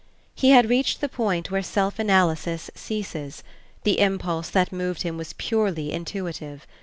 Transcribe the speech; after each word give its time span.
He 0.33 0.49
had 0.49 0.67
reached 0.67 0.99
the 0.99 1.07
point 1.07 1.51
where 1.51 1.61
self 1.61 1.99
analysis 1.99 2.71
ceases; 2.73 3.43
the 3.83 3.99
impulse 3.99 4.49
that 4.49 4.71
moved 4.71 5.03
him 5.03 5.15
was 5.15 5.33
purely 5.33 5.91
intuitive. 5.91 6.65